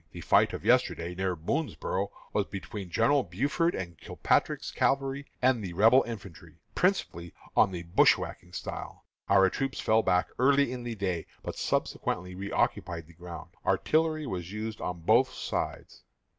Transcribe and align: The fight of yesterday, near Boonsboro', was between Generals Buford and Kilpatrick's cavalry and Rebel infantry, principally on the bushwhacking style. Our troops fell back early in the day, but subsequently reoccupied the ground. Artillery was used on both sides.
The 0.13 0.21
fight 0.21 0.51
of 0.53 0.65
yesterday, 0.65 1.13
near 1.13 1.35
Boonsboro', 1.35 2.09
was 2.33 2.47
between 2.47 2.89
Generals 2.89 3.27
Buford 3.29 3.75
and 3.75 3.99
Kilpatrick's 3.99 4.71
cavalry 4.71 5.27
and 5.43 5.63
Rebel 5.77 6.01
infantry, 6.07 6.57
principally 6.73 7.35
on 7.55 7.69
the 7.71 7.83
bushwhacking 7.83 8.53
style. 8.53 9.05
Our 9.29 9.47
troops 9.51 9.79
fell 9.79 10.01
back 10.01 10.29
early 10.39 10.71
in 10.71 10.81
the 10.81 10.95
day, 10.95 11.27
but 11.43 11.55
subsequently 11.55 12.33
reoccupied 12.33 13.05
the 13.05 13.13
ground. 13.13 13.51
Artillery 13.63 14.25
was 14.25 14.51
used 14.51 14.81
on 14.81 15.01
both 15.01 15.33
sides. 15.35 16.01